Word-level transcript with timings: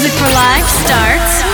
Music 0.00 0.16
for 0.16 0.32
Life 0.32 0.64
starts. 0.80 1.44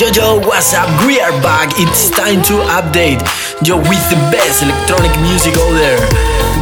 Yo, 0.00 0.08
yo, 0.10 0.40
what's 0.48 0.74
up? 0.74 0.90
We 1.06 1.20
are 1.20 1.30
back. 1.40 1.70
It's 1.78 2.10
time 2.10 2.42
to 2.50 2.54
update. 2.74 3.22
Yo, 3.62 3.78
with 3.78 4.02
the 4.10 4.18
best 4.34 4.64
electronic 4.64 5.14
music 5.22 5.54
out 5.54 5.70
there. 5.78 6.00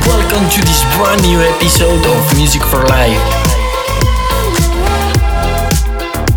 Welcome 0.05 0.45
to 0.45 0.61
this 0.61 0.85
brand 0.93 1.23
new 1.23 1.41
episode 1.57 2.05
of 2.05 2.37
Music 2.37 2.61
for 2.61 2.85
Life. 2.85 3.25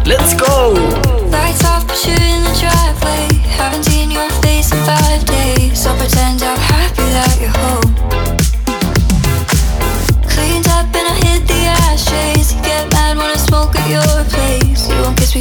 Let's 0.07 0.31
go! 0.33 0.79
Lights 1.27 1.65
off, 1.65 1.85
the 1.87 2.55
driveway. 2.55 3.35
Haven't 3.59 3.83
seen 3.83 4.11
your 4.11 4.29
face 4.39 4.71
in 4.71 4.79
five 4.85 5.25
days. 5.25 5.77
So 5.77 5.93
pretend 5.97 6.41
I've 6.41 6.74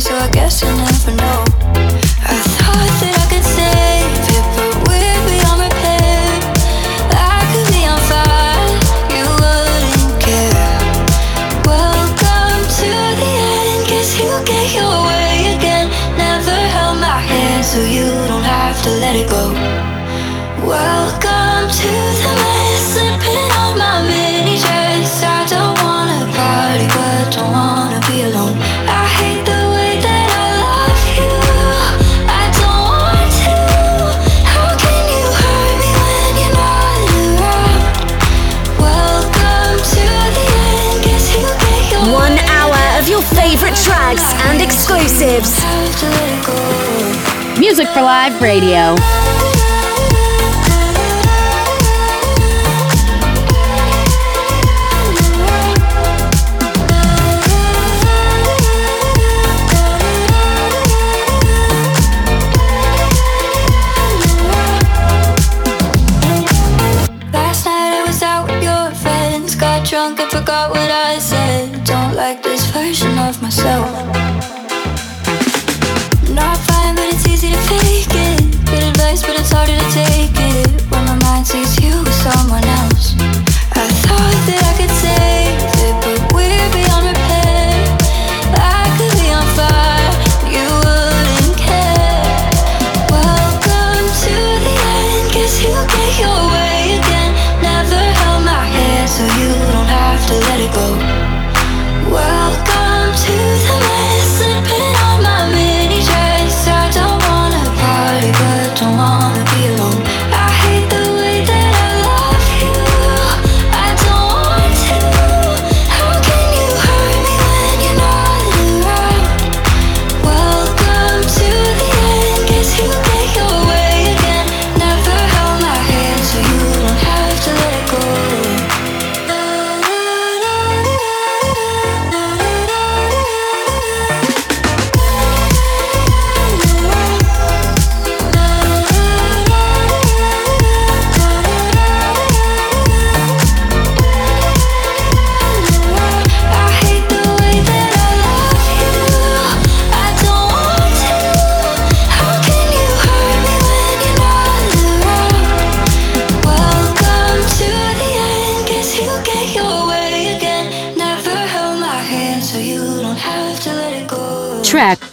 so 0.05 0.15
I 0.15 0.29
guess 0.29 0.61
you'll 0.61 0.77
never 0.77 1.17
know. 1.17 1.44
Highlights 44.17 44.45
and 44.45 44.63
exclusives. 44.63 45.59
Music 47.59 47.89
for 47.89 48.03
Live 48.03 48.41
Radio. 48.41 48.95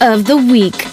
of 0.02 0.24
the 0.24 0.36
Week. 0.36 0.91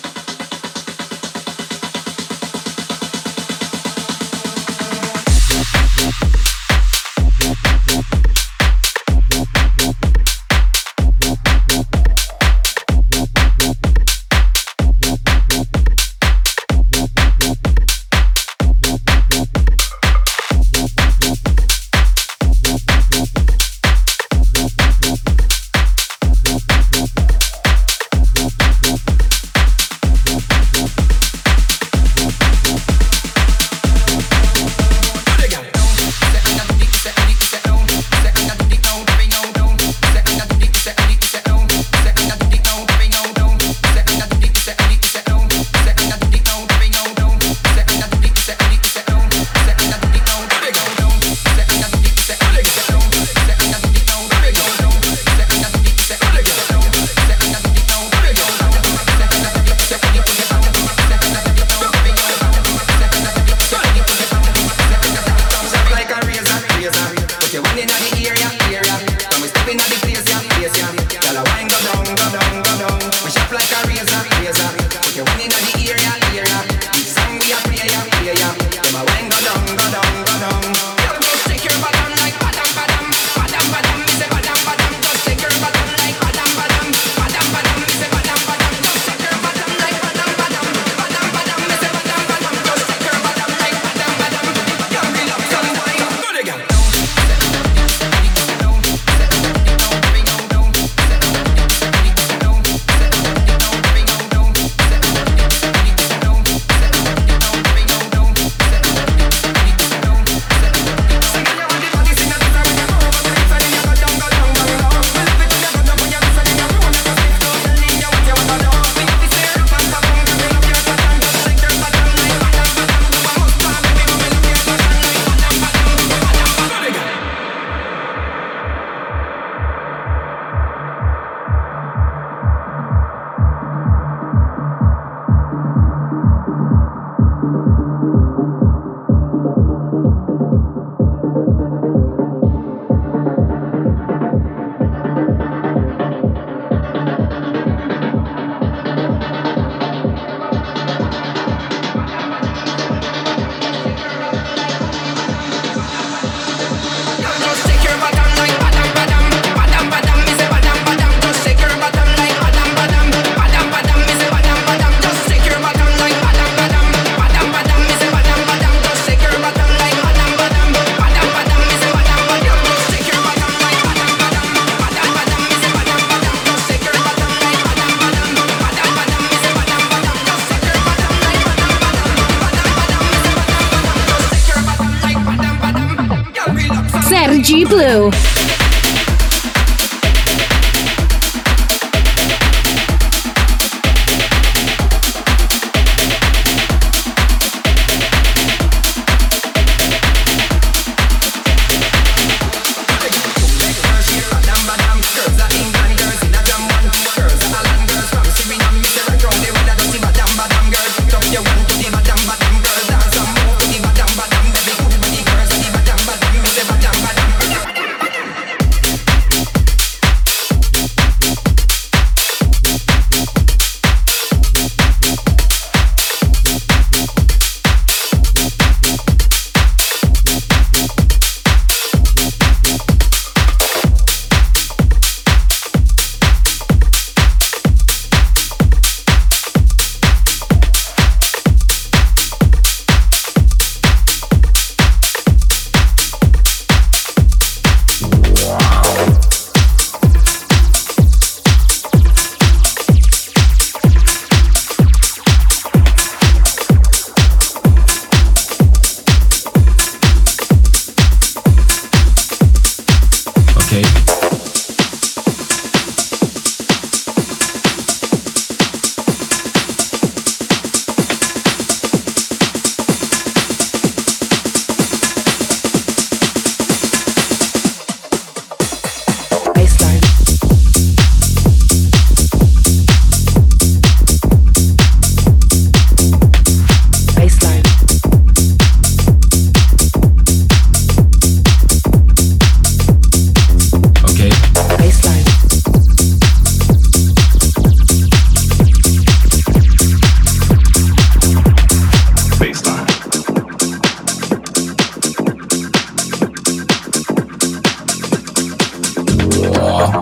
War. 309.47 310.01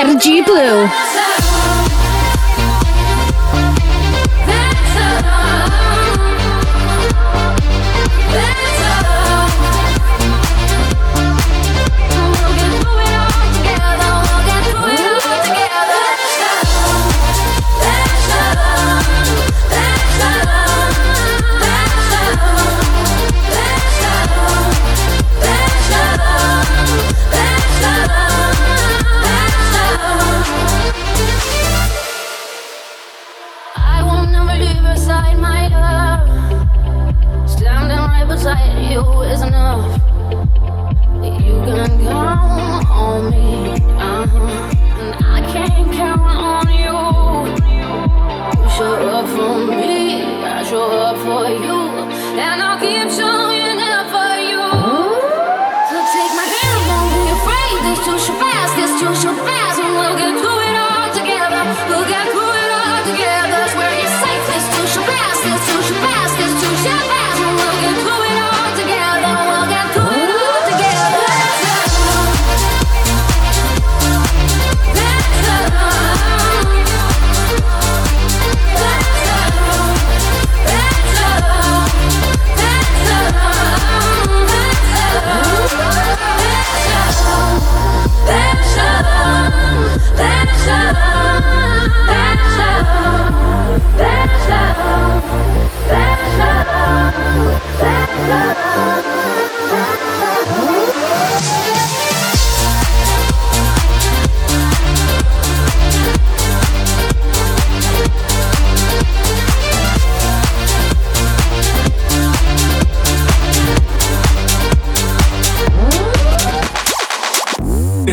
Sergi 0.00 0.40
Blue. 0.40 1.39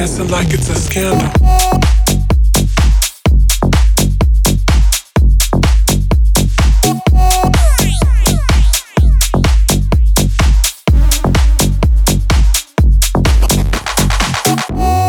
Dancing 0.07 0.29
like 0.29 0.53
it's 0.53 0.69
a 0.69 0.75
scandal. 0.75 1.27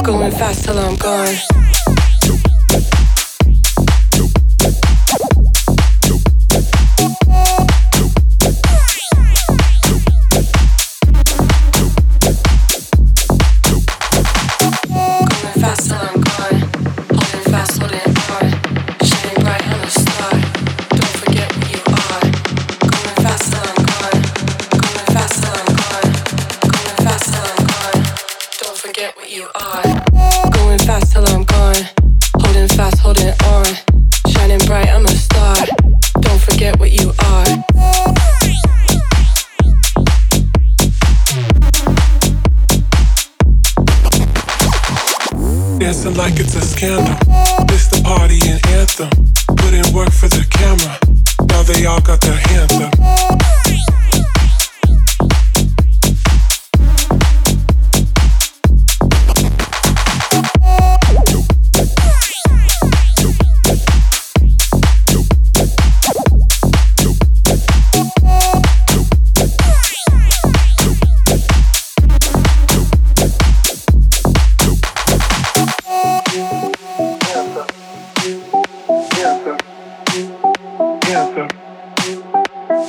Going 0.02 0.32
fast 0.32 0.64
till 0.64 0.76
I'm 0.76 0.96
gone. 0.96 1.47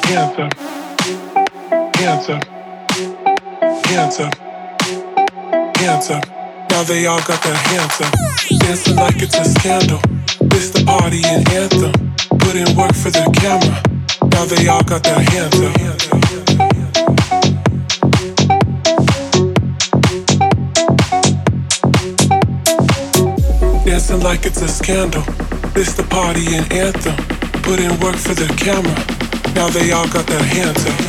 Hands 0.09 0.39
up. 0.39 0.53
Hands 5.77 6.09
up. 6.09 6.25
Now 6.71 6.83
they 6.83 7.05
all 7.05 7.21
got 7.21 7.43
their 7.43 7.53
hands 7.53 8.01
up. 8.01 8.11
Dancing 8.59 8.95
like 8.95 9.21
it's 9.21 9.37
a 9.37 9.45
scandal. 9.45 9.99
This 10.49 10.71
the 10.71 10.83
party 10.83 11.21
anthem. 11.23 11.93
Work 12.75 12.95
for 12.95 13.11
the 13.11 13.29
camera. 13.37 13.81
Now 14.31 14.45
they 14.45 14.67
all 14.67 14.83
got 14.83 15.03
their 15.03 15.19
hands 15.19 15.59
up. 15.61 15.75
Dancing 23.85 24.21
like 24.21 24.45
it's 24.47 24.61
a 24.63 24.67
scandal. 24.67 25.23
It's 25.75 25.93
the 25.93 26.03
party 26.09 26.55
and 26.55 26.73
anthem. 26.73 27.15
Put 27.61 27.79
in 27.79 27.91
work 27.99 28.15
for 28.15 28.33
the 28.33 28.47
camera. 28.57 29.18
Now 29.55 29.69
they 29.69 29.91
all 29.91 30.07
got 30.07 30.25
their 30.27 30.43
hands 30.43 30.85
up. 30.85 30.99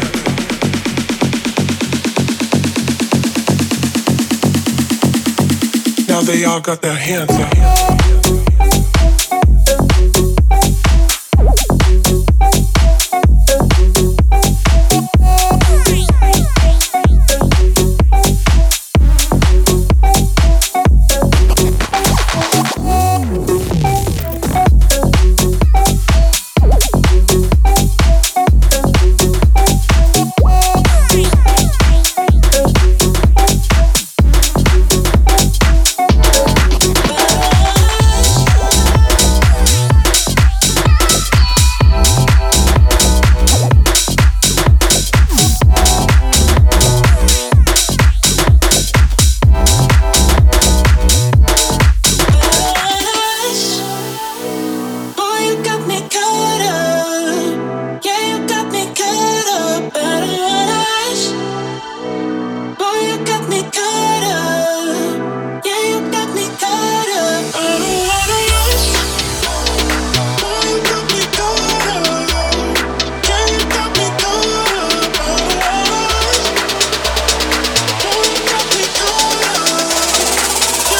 Now 6.08 6.20
they 6.22 6.44
all 6.44 6.60
got 6.60 6.82
their 6.82 6.94
hands 6.94 7.30
up. 7.32 7.99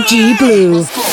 Sergi 0.00 0.34
Blue. 0.38 1.09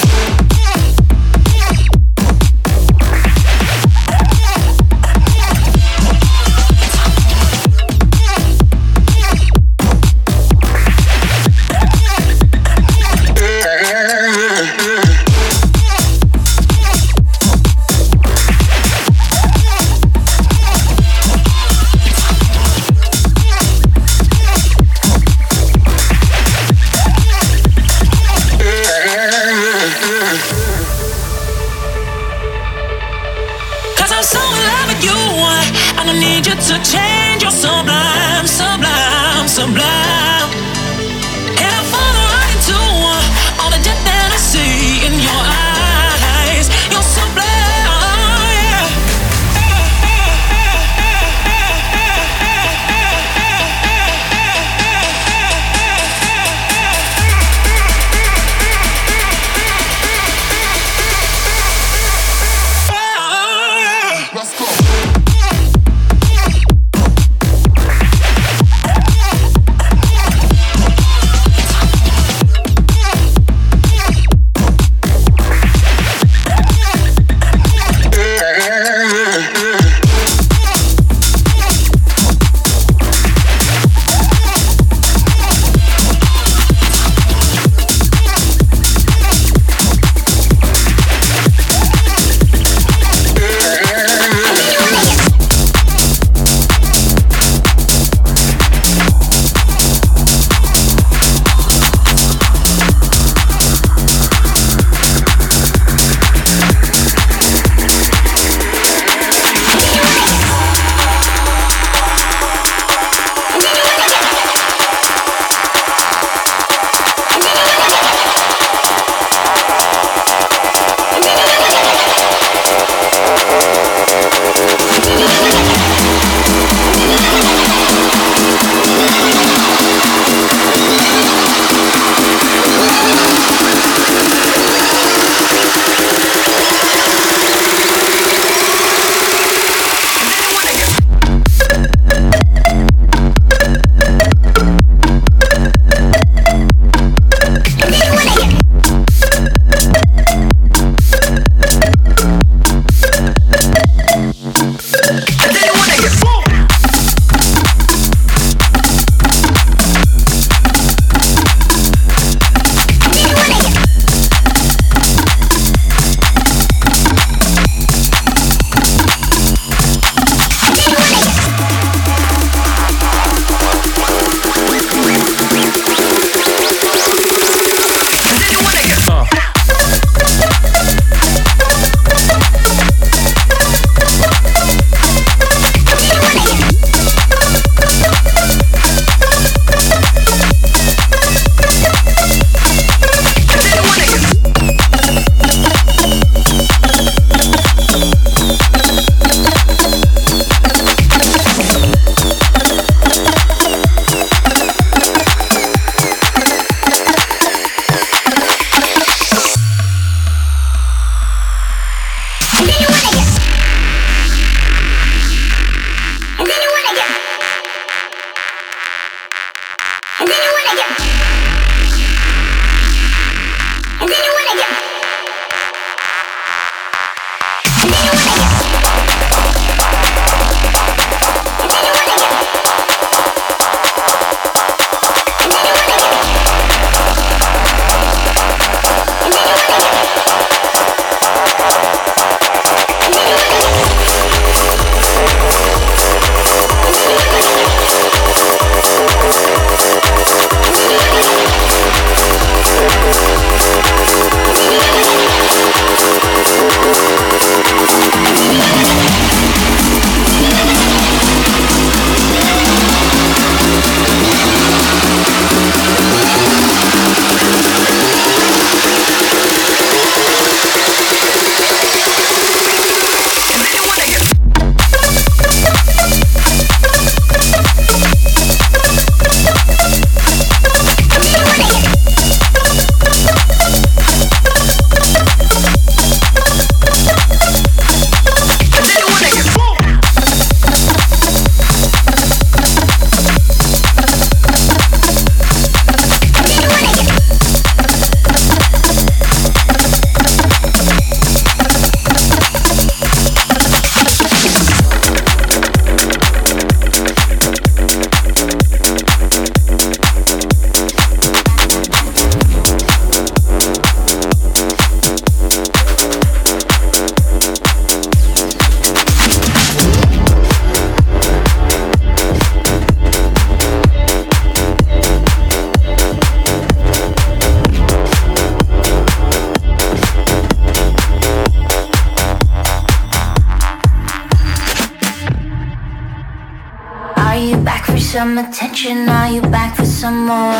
Attention, 338.47 339.05
now 339.05 339.25
you 339.27 339.41
back 339.41 339.75
for 339.75 339.85
some 339.85 340.25
more. 340.25 340.53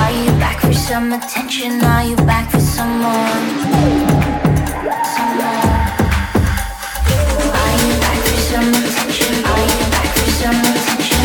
Are 0.00 0.12
you 0.12 0.30
back 0.40 0.60
for 0.60 0.72
some 0.72 1.12
attention? 1.12 1.82
Are 1.84 2.04
you 2.04 2.16
back 2.16 2.50
for 2.50 2.60
some 2.60 3.02
more? 3.02 3.12
More. 5.36 5.60
Are 7.60 7.74
you 7.82 7.92
back 8.00 8.20
for 8.24 8.40
some 8.48 8.70
attention? 8.70 9.44
Are 9.44 9.64
you 9.68 9.78
back 9.92 10.08
for 10.16 10.30
some 10.40 10.56
attention? 10.56 11.20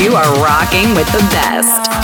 You 0.00 0.16
are 0.16 0.32
rocking 0.42 0.94
with 0.94 1.10
the 1.12 1.20
best. 1.30 1.99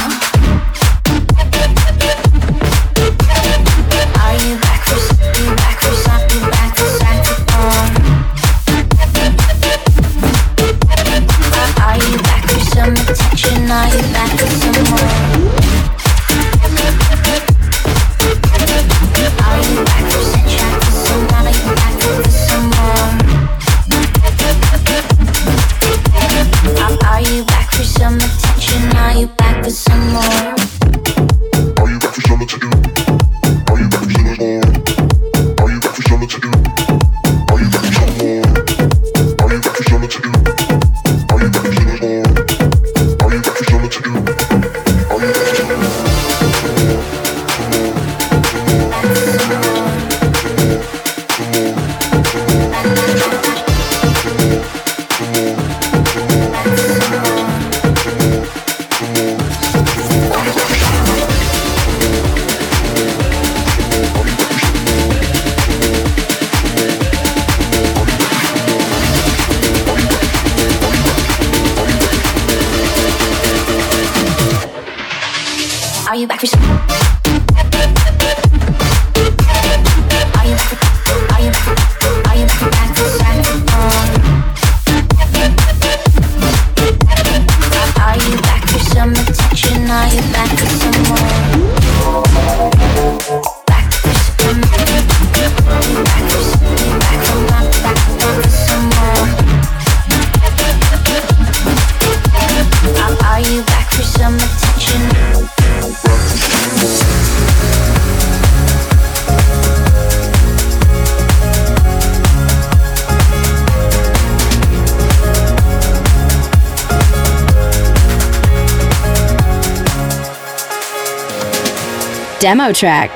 Demo 122.47 122.73
track. 122.73 123.11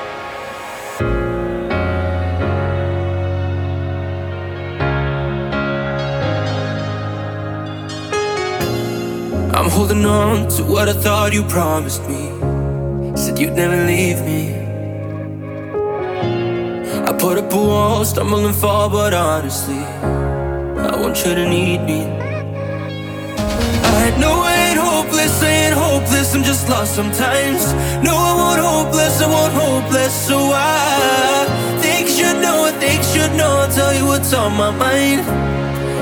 I'm 9.54 9.70
holding 9.70 10.04
on 10.04 10.48
to 10.56 10.64
what 10.64 10.88
I 10.88 10.94
thought 10.94 11.32
you 11.32 11.44
promised 11.44 12.02
me. 12.08 12.32
Said 13.14 13.38
you'd 13.38 13.52
never 13.52 13.76
leave 13.86 14.20
me. 14.22 14.52
I 17.08 17.12
put 17.16 17.38
up 17.38 17.52
a 17.52 17.56
wall, 17.56 18.04
stumble 18.04 18.44
and 18.44 18.56
fall, 18.56 18.90
but 18.90 19.14
honestly, 19.14 19.78
I 19.78 20.96
want 21.00 21.24
you 21.24 21.36
to 21.36 21.48
need 21.48 21.82
me. 21.82 22.00
I 24.02 24.10
know 24.18 24.40
I 24.42 24.54
ain't 24.70 24.80
hopeless, 24.80 25.40
I 25.40 25.50
ain't 25.50 25.74
hopeless, 25.76 26.34
I'm 26.34 26.42
just 26.42 26.68
lost 26.68 26.96
sometimes. 26.96 27.72
No, 28.02 28.19
I 29.22 29.26
won't 29.26 29.52
hopeless, 29.52 30.14
so 30.28 30.38
I 30.54 31.46
think 31.82 32.08
you 32.08 32.14
should 32.24 32.40
know, 32.40 32.70
think 32.80 33.02
you 33.02 33.20
should 33.20 33.34
know. 33.36 33.50
I'll 33.60 33.70
tell 33.70 33.92
you 33.92 34.06
what's 34.06 34.32
on 34.32 34.56
my 34.56 34.70
mind, 34.70 35.20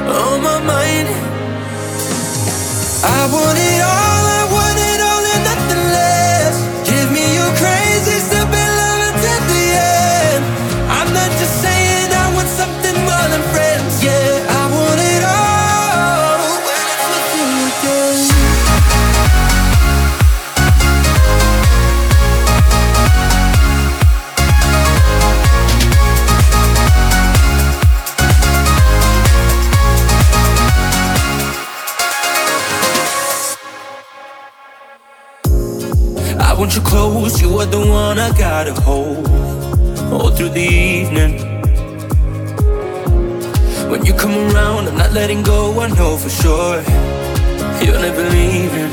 on 0.07 0.43
my 0.43 0.61
mind. 0.63 1.09
I 3.03 3.21
want 3.33 3.59
it 3.59 3.83
all, 3.83 4.38
I 38.59 38.65
gotta 38.65 38.81
hold 38.81 39.25
all 40.13 40.31
through 40.33 40.49
the 40.49 40.61
evening. 40.61 41.39
When 43.89 44.05
you 44.05 44.13
come 44.13 44.35
around, 44.35 44.89
I'm 44.89 44.97
not 44.99 45.13
letting 45.13 45.45
go, 45.45 45.79
I 45.79 45.87
know 45.91 46.17
for 46.17 46.29
sure 46.29 46.83
you're 47.81 48.01
never 48.01 48.25
leaving. 48.35 48.91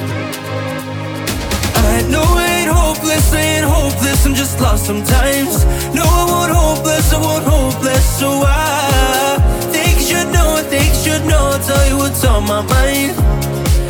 I 1.93 2.05
know 2.11 2.21
I 2.21 2.45
ain't 2.59 2.69
hopeless, 2.69 3.33
ain't 3.33 3.65
hopeless, 3.65 4.23
I'm 4.27 4.35
just 4.35 4.61
lost 4.61 4.85
sometimes. 4.85 5.65
No, 5.95 6.03
I 6.03 6.25
won't 6.29 6.51
hopeless, 6.53 7.11
I 7.11 7.19
won't 7.19 7.43
hopeless, 7.43 8.19
so 8.19 8.43
I 8.45 9.39
think 9.71 9.97
you 9.97 10.05
should 10.09 10.27
know, 10.27 10.57
I 10.61 10.61
think 10.61 10.89
you 10.93 11.01
should 11.05 11.25
know. 11.25 11.43
I'll 11.53 11.65
tell 11.65 11.89
you 11.89 11.97
what's 11.97 12.23
on 12.23 12.43
my 12.43 12.61
mind, 12.61 13.17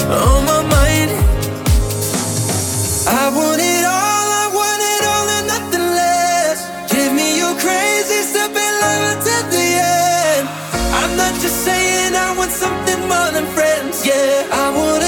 on 0.07 0.45
my 0.51 0.61
mind. 0.71 1.11
I 3.07 3.29
want 3.35 3.59
it 3.59 3.83
all, 3.83 4.04
more 13.07 13.31
than 13.31 13.45
friends, 13.55 14.05
yeah. 14.05 14.47
I 14.51 14.69
want 14.75 15.04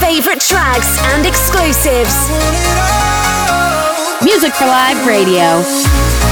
favorite 0.00 0.40
tracks 0.40 0.98
and 1.12 1.26
exclusives. 1.26 2.28
Music 4.24 4.54
for 4.54 4.66
Live 4.66 5.06
Radio. 5.06 6.29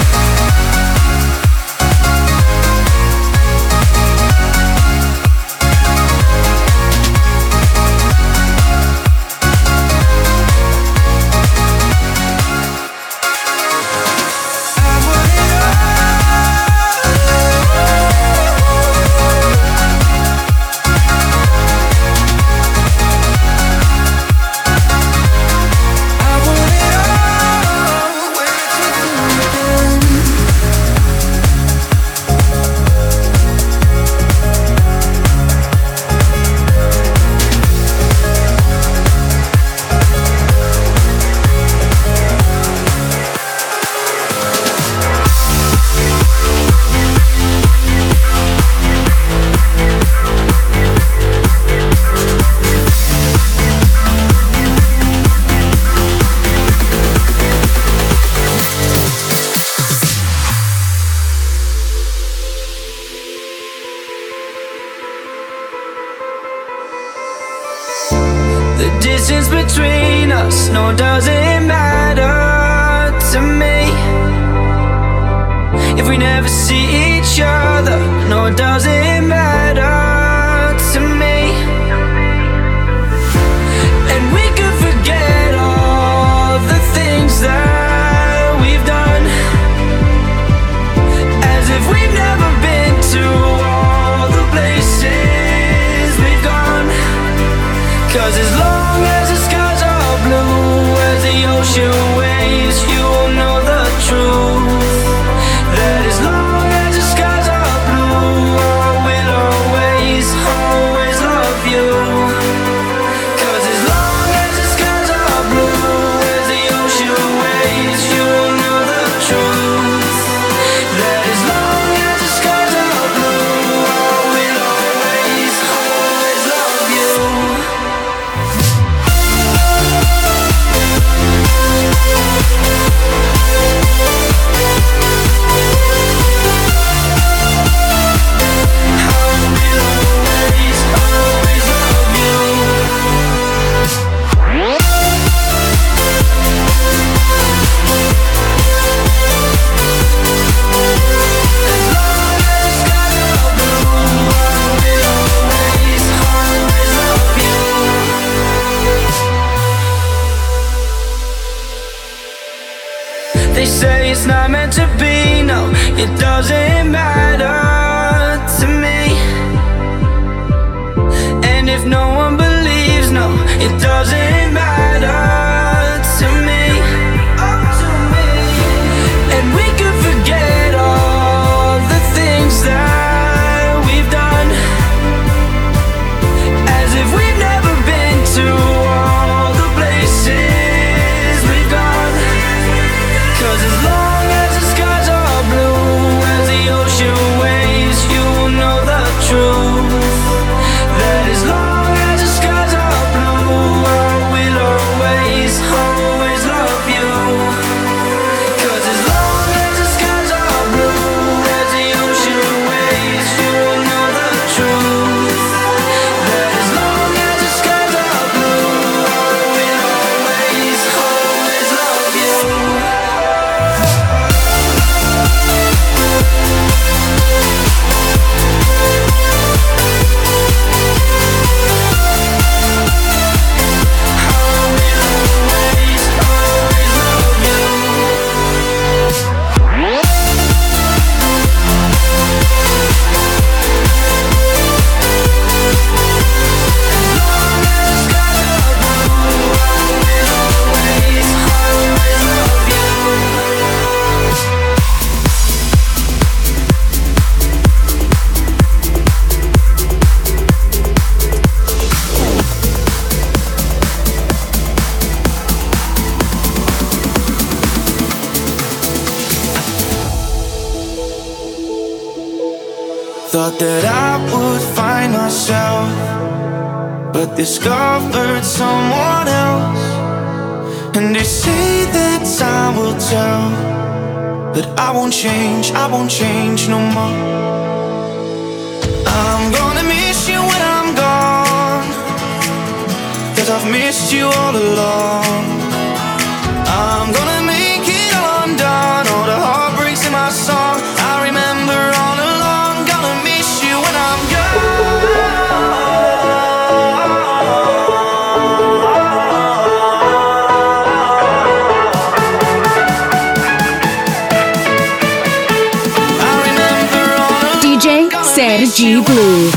DJ 317.89 318.23
Sergi 318.23 319.03
Blue. 319.03 319.51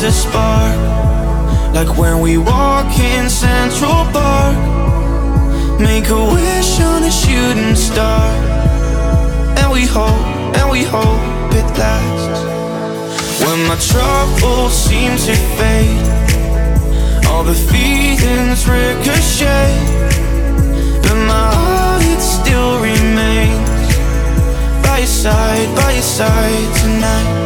the 0.00 0.10
spark 0.10 0.76
Like 1.72 1.96
when 1.96 2.20
we 2.20 2.36
walk 2.36 2.98
in 2.98 3.30
Central 3.30 4.04
Park 4.12 4.56
Make 5.80 6.08
a 6.10 6.24
wish 6.34 6.80
on 6.80 7.04
a 7.04 7.10
shooting 7.10 7.74
star 7.74 8.65
we 9.76 9.84
hope, 9.84 10.56
and 10.56 10.70
we 10.70 10.82
hope 10.82 11.52
it 11.52 11.68
lasts. 11.78 12.40
When 13.44 13.58
my 13.68 13.76
troubles 13.92 14.72
seem 14.72 15.10
to 15.26 15.34
fade, 15.58 16.08
all 17.28 17.44
the 17.44 17.58
feelings 17.70 18.66
ricochet, 18.66 19.76
but 21.02 21.18
my 21.32 21.48
heart 21.54 22.02
it 22.14 22.22
still 22.22 22.80
remains 22.80 23.90
by 24.82 24.98
your 25.00 25.14
side, 25.22 25.68
by 25.76 25.92
your 25.92 26.08
side 26.18 26.68
tonight. 26.80 27.45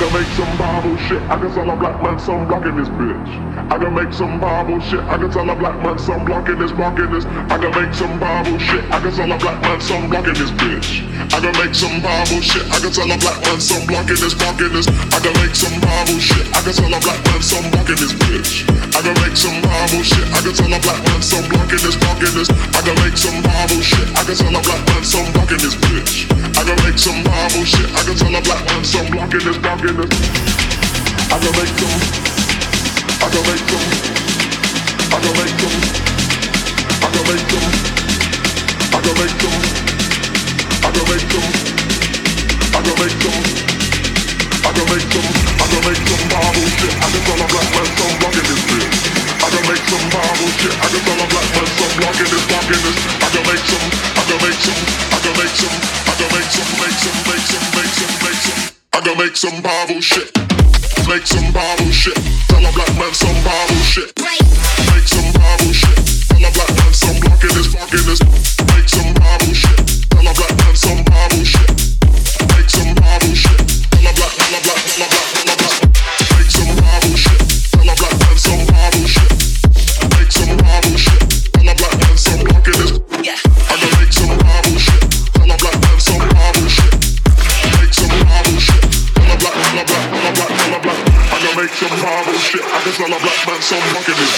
can 0.00 0.12
make 0.14 0.32
some 0.32 0.56
Bible 0.56 0.96
shit. 0.96 1.20
I 1.28 1.36
can 1.36 1.52
sell 1.52 1.68
a 1.68 1.76
black 1.76 2.02
man 2.02 2.18
some 2.18 2.48
block 2.48 2.64
in 2.64 2.74
this 2.74 2.88
bitch. 2.88 3.49
I 3.70 3.78
can 3.78 3.94
make 3.94 4.12
some 4.12 4.40
Bible 4.42 4.82
shit. 4.82 4.98
I 5.06 5.14
can 5.14 5.30
tell 5.30 5.46
a 5.46 5.54
black 5.54 5.78
man 5.78 5.94
some 5.94 6.26
blocking 6.26 6.58
this, 6.58 6.74
blocking 6.74 7.06
this. 7.14 7.22
I 7.22 7.54
can 7.54 7.70
make 7.70 7.94
some 7.94 8.18
Bible 8.18 8.58
shit. 8.58 8.82
I 8.90 8.98
can 8.98 9.14
tell 9.14 9.30
a 9.30 9.38
black 9.38 9.62
man 9.62 9.80
some 9.80 10.10
blocking 10.10 10.34
this 10.34 10.50
bitch. 10.58 11.06
I 11.30 11.38
can 11.38 11.54
make 11.54 11.70
some 11.70 12.02
Bible 12.02 12.42
shit. 12.42 12.66
I 12.66 12.82
can 12.82 12.90
tell 12.90 13.06
a 13.06 13.14
black 13.14 13.38
man 13.46 13.60
some 13.62 13.86
blocking 13.86 14.18
this, 14.18 14.34
blocking 14.34 14.74
this. 14.74 14.90
I 14.90 15.22
can 15.22 15.34
make 15.38 15.54
some 15.54 15.78
Bible 15.78 16.18
shit. 16.18 16.50
I 16.50 16.58
can 16.66 16.74
tell 16.74 16.90
a 16.90 16.98
black 16.98 17.20
man 17.22 17.42
some 17.46 17.66
blocking 17.70 17.94
this 17.94 18.12
bitch. 18.18 18.50
I 18.90 18.98
can 19.06 19.14
make 19.22 19.38
some 19.38 19.58
Bible 19.62 20.02
shit. 20.02 20.26
I 20.34 20.38
can 20.42 20.54
tell 20.58 20.74
a 20.74 20.78
black 20.82 21.00
man 21.06 21.22
some 21.22 21.46
blocking 21.46 21.82
this, 21.86 21.94
blocking 21.94 22.34
this. 22.34 22.50
I 22.50 22.80
can 22.82 22.96
make 23.06 23.14
some 23.14 23.38
Bible 23.38 23.82
shit. 23.86 24.06
I 24.18 24.22
can 24.26 24.34
tell 24.34 24.50
a 24.50 24.60
black 24.66 24.82
man 24.82 25.02
some 25.06 25.30
blocking 25.30 25.62
this 25.62 25.76
bitch. 25.78 26.26
I 26.58 26.62
can 26.66 26.74
make 26.82 26.98
some 26.98 27.22
Bible 27.22 27.62
shit. 27.62 27.86
I 27.94 28.02
can 28.02 28.18
tell 28.18 28.34
a 28.34 28.40
black 28.42 28.62
man 28.66 28.82
some 28.82 29.06
blocking 29.14 29.46
this, 29.46 29.58
blocking 29.62 29.94
this. 29.94 30.10
I 31.30 31.38
can 31.38 31.52
make 31.54 31.70
some 31.78 32.39
make 59.20 59.36
some 59.36 59.62
Bible 59.62 60.00
shit. 60.00 60.49
Make 61.08 61.26
some 61.26 61.52
bubble 61.52 61.90
shit. 61.90 62.14
Tell 62.48 62.64
a 62.64 62.72
black 62.72 62.94
man 62.96 63.12
some 63.14 63.34
bubble 63.42 63.74
shit. 63.82 64.12
Make 64.20 65.08
some 65.08 65.32
bubble 65.32 65.72
shit. 65.72 65.96
Tell 66.28 66.44
a 66.44 66.50
black 66.52 66.70
man 66.76 66.92
some 66.94 67.20
blocking. 67.20 67.56
Make 67.56 68.88
some 68.88 69.14
shit. 69.54 70.08
Tell 70.10 70.26
a 70.26 70.34
black 70.34 70.56
man 70.58 70.76
some 70.76 71.04
shit. 71.44 71.69
Smell 93.00 93.16
a 93.16 93.22
black 93.22 93.46
man, 93.46 93.62
some 93.62 93.80
fucking 93.94 94.29